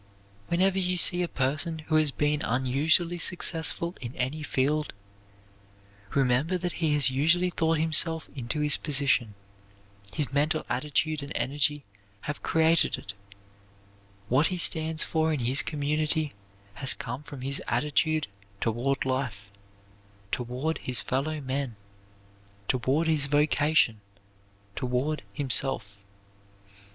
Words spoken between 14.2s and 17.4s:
what he stands for in his community has come